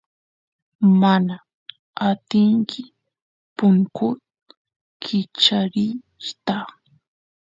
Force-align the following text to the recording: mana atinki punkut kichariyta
mana 1.01 1.35
atinki 2.09 2.81
punkut 3.57 4.19
kichariyta 5.03 6.57